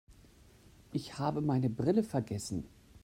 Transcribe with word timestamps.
Ich 0.93 1.19
habe 1.19 1.41
meine 1.41 1.69
Brille 1.69 2.01
vergessen. 2.01 2.67